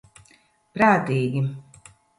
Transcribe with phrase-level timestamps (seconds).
[0.79, 1.47] Prātīgi.